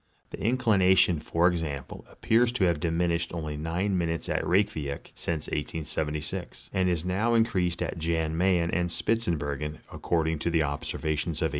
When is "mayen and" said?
8.35-8.89